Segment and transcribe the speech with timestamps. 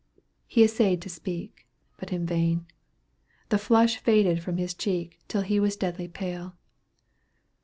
[0.47, 1.67] He essayed to speak,
[1.99, 2.65] but in vain.
[3.49, 6.55] The flush faded from his cheek till he was deadly pale.